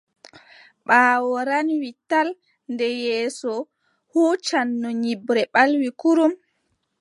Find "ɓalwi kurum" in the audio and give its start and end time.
5.53-6.33